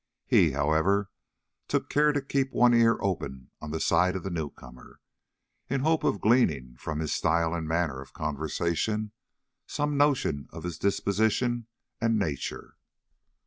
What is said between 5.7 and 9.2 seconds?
the hope of gleaning from his style and manner of conversation